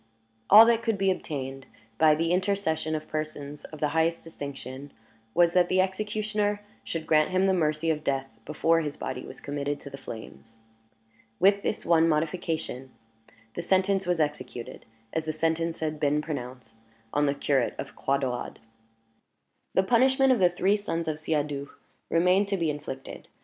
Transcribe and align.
All 0.49 0.65
that 0.65 0.81
could 0.81 0.97
be 0.97 1.11
obtained, 1.11 1.67
by 1.99 2.15
the 2.15 2.31
intercession 2.31 2.95
of 2.95 3.07
persons 3.07 3.65
of 3.65 3.79
the 3.79 3.89
highest 3.89 4.23
distinction, 4.23 4.91
was, 5.35 5.53
that 5.53 5.69
the 5.69 5.79
executioner 5.79 6.63
should 6.83 7.05
grant 7.05 7.29
him 7.29 7.45
the 7.45 7.53
mercy 7.53 7.91
of 7.91 8.03
death 8.03 8.27
before 8.43 8.81
his 8.81 8.97
body 8.97 9.27
was 9.27 9.39
committed 9.39 9.79
to 9.81 9.91
the 9.91 9.99
flames. 9.99 10.57
With 11.39 11.61
this 11.61 11.85
one 11.85 12.09
modification, 12.09 12.89
the 13.53 13.61
sentence 13.61 14.07
was 14.07 14.19
executed, 14.19 14.87
as 15.13 15.25
the 15.25 15.33
sentence 15.33 15.81
had 15.81 15.99
been 15.99 16.19
pronounced, 16.23 16.77
on 17.13 17.27
the 17.27 17.35
curate 17.35 17.75
of 17.77 17.95
Croix 17.95 18.17
Daurade. 18.17 18.57
The 19.75 19.83
punishment 19.83 20.31
of 20.33 20.39
the 20.39 20.49
three 20.49 20.77
sons 20.77 21.07
of 21.07 21.19
Siadoux 21.19 21.69
remained 22.09 22.47
to 22.47 22.57
be 22.57 22.71
inflicted. 22.71 23.27